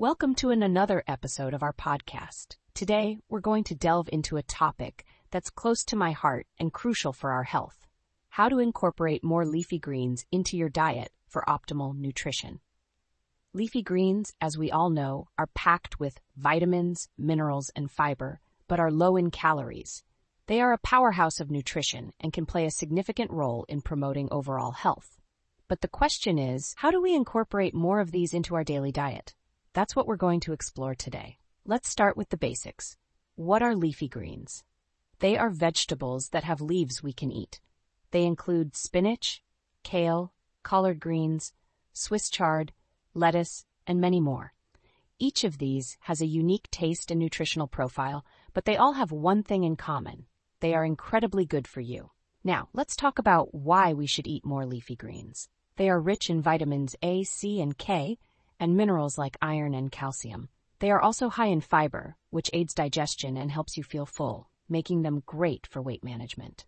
[0.00, 2.56] Welcome to an another episode of our podcast.
[2.72, 7.12] Today, we're going to delve into a topic that's close to my heart and crucial
[7.12, 7.86] for our health.
[8.30, 12.60] How to incorporate more leafy greens into your diet for optimal nutrition.
[13.52, 18.90] Leafy greens, as we all know, are packed with vitamins, minerals, and fiber, but are
[18.90, 20.02] low in calories.
[20.46, 24.72] They are a powerhouse of nutrition and can play a significant role in promoting overall
[24.72, 25.18] health.
[25.68, 29.34] But the question is, how do we incorporate more of these into our daily diet?
[29.72, 31.38] That's what we're going to explore today.
[31.64, 32.96] Let's start with the basics.
[33.36, 34.64] What are leafy greens?
[35.20, 37.60] They are vegetables that have leaves we can eat.
[38.10, 39.44] They include spinach,
[39.84, 40.32] kale,
[40.64, 41.52] collard greens,
[41.92, 42.72] Swiss chard,
[43.14, 44.54] lettuce, and many more.
[45.20, 49.44] Each of these has a unique taste and nutritional profile, but they all have one
[49.44, 50.26] thing in common.
[50.58, 52.10] They are incredibly good for you.
[52.42, 55.48] Now, let's talk about why we should eat more leafy greens.
[55.76, 58.18] They are rich in vitamins A, C, and K,
[58.60, 60.48] and minerals like iron and calcium.
[60.78, 65.02] They are also high in fiber, which aids digestion and helps you feel full, making
[65.02, 66.64] them great for weight management.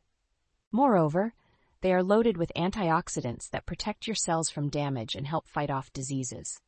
[0.73, 1.35] Moreover,
[1.83, 5.93] they are loaded with antioxidants that protect your cells from damage and help fight off
[5.93, 6.61] diseases.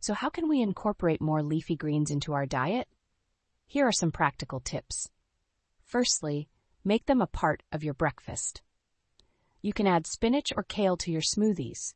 [0.00, 2.88] So how can we incorporate more leafy greens into our diet?
[3.66, 5.08] Here are some practical tips.
[5.82, 6.48] Firstly,
[6.84, 8.62] make them a part of your breakfast.
[9.62, 11.94] You can add spinach or kale to your smoothies.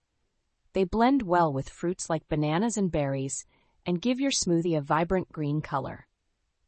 [0.73, 3.47] They blend well with fruits like bananas and berries
[3.87, 6.07] and give your smoothie a vibrant green color.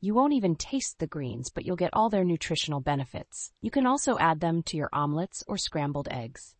[0.00, 3.52] You won't even taste the greens, but you'll get all their nutritional benefits.
[3.60, 6.54] You can also add them to your omelets or scrambled eggs.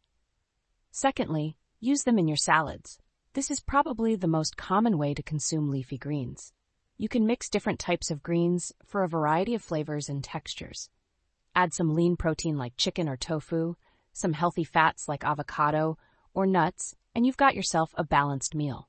[0.91, 2.99] Secondly, use them in your salads.
[3.33, 6.53] This is probably the most common way to consume leafy greens.
[6.99, 10.91] You can mix different types of greens for a variety of flavors and textures.
[11.55, 13.77] Add some lean protein like chicken or tofu,
[14.13, 15.97] some healthy fats like avocado
[16.35, 18.89] or nuts, and you've got yourself a balanced meal.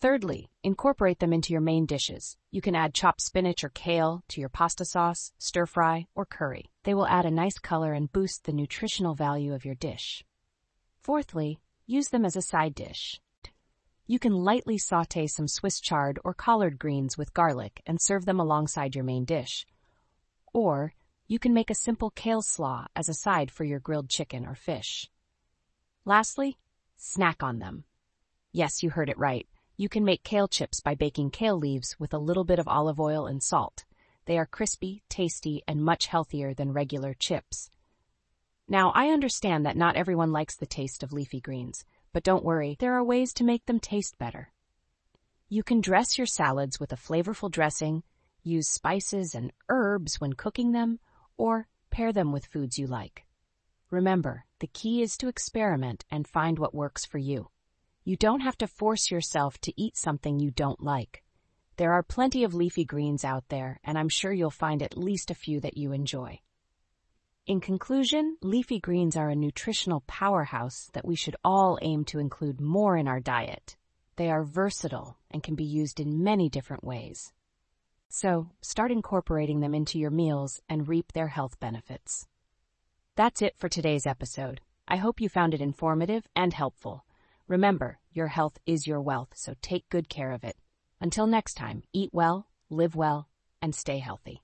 [0.00, 2.38] Thirdly, incorporate them into your main dishes.
[2.50, 6.70] You can add chopped spinach or kale to your pasta sauce, stir fry, or curry.
[6.84, 10.24] They will add a nice color and boost the nutritional value of your dish.
[11.02, 13.20] Fourthly, use them as a side dish.
[14.06, 18.40] You can lightly saute some Swiss chard or collard greens with garlic and serve them
[18.40, 19.66] alongside your main dish.
[20.54, 20.94] Or,
[21.28, 24.54] you can make a simple kale slaw as a side for your grilled chicken or
[24.54, 25.08] fish.
[26.04, 26.58] Lastly,
[27.00, 27.84] snack on them.
[28.52, 29.46] Yes, you heard it right.
[29.76, 33.00] You can make kale chips by baking kale leaves with a little bit of olive
[33.00, 33.84] oil and salt.
[34.26, 37.70] They are crispy, tasty, and much healthier than regular chips.
[38.68, 42.76] Now, I understand that not everyone likes the taste of leafy greens, but don't worry,
[42.78, 44.52] there are ways to make them taste better.
[45.48, 48.02] You can dress your salads with a flavorful dressing,
[48.42, 51.00] use spices and herbs when cooking them,
[51.36, 53.24] or pair them with foods you like.
[53.90, 57.50] Remember, the key is to experiment and find what works for you.
[58.04, 61.24] You don't have to force yourself to eat something you don't like.
[61.76, 65.30] There are plenty of leafy greens out there, and I'm sure you'll find at least
[65.30, 66.40] a few that you enjoy.
[67.46, 72.60] In conclusion, leafy greens are a nutritional powerhouse that we should all aim to include
[72.60, 73.76] more in our diet.
[74.16, 77.32] They are versatile and can be used in many different ways.
[78.08, 82.28] So, start incorporating them into your meals and reap their health benefits.
[83.20, 84.62] That's it for today's episode.
[84.88, 87.04] I hope you found it informative and helpful.
[87.48, 90.56] Remember, your health is your wealth, so take good care of it.
[91.02, 93.28] Until next time, eat well, live well,
[93.60, 94.38] and stay healthy.